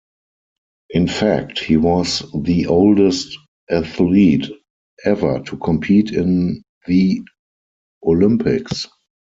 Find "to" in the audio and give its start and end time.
5.41-5.57